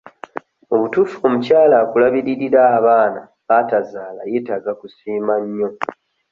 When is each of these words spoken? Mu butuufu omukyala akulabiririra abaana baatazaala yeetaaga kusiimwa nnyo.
Mu 0.69 0.75
butuufu 0.81 1.15
omukyala 1.27 1.75
akulabiririra 1.83 2.61
abaana 2.77 3.21
baatazaala 3.47 4.21
yeetaaga 4.31 4.71
kusiimwa 4.79 5.35
nnyo. 5.43 5.69